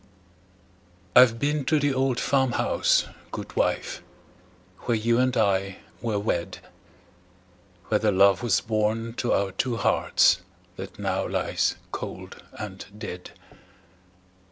I've 1.15 1.37
been 1.37 1.63
to 1.65 1.79
the 1.79 1.93
old 1.93 2.19
farm 2.19 2.53
house, 2.53 3.05
good 3.31 3.55
wife, 3.55 4.01
Where 4.85 4.97
you 4.97 5.19
and 5.19 5.37
I 5.37 5.77
were 6.01 6.17
wed; 6.17 6.57
Where 7.89 7.99
the 7.99 8.11
love 8.11 8.41
was 8.41 8.61
born 8.61 9.13
to 9.17 9.31
our 9.31 9.51
two 9.51 9.77
hearts 9.77 10.41
That 10.75 10.97
now 10.97 11.27
lies 11.27 11.75
cold 11.91 12.41
and 12.57 12.83
dead. 12.97 13.29